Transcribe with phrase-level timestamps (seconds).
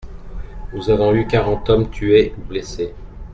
[0.73, 2.95] Nous avons eu quarante hommes tués ou blessés.